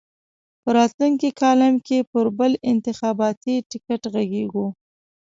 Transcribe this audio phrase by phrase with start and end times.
[0.63, 4.67] په راتلونکي کالم کې پر بل انتخاباتي ټکټ غږېږو.